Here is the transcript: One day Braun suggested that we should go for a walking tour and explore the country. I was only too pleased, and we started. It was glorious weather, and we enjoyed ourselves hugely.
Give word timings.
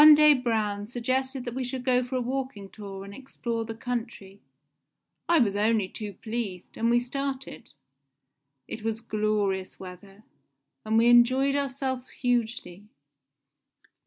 One 0.03 0.15
day 0.15 0.33
Braun 0.33 0.87
suggested 0.87 1.45
that 1.45 1.53
we 1.53 1.63
should 1.63 1.85
go 1.85 2.03
for 2.03 2.15
a 2.15 2.21
walking 2.21 2.69
tour 2.69 3.05
and 3.05 3.13
explore 3.13 3.65
the 3.65 3.75
country. 3.75 4.41
I 5.29 5.37
was 5.37 5.55
only 5.55 5.87
too 5.87 6.13
pleased, 6.13 6.75
and 6.75 6.89
we 6.89 6.99
started. 6.99 7.69
It 8.67 8.81
was 8.81 8.99
glorious 8.99 9.79
weather, 9.79 10.23
and 10.83 10.97
we 10.97 11.05
enjoyed 11.05 11.55
ourselves 11.55 12.09
hugely. 12.09 12.87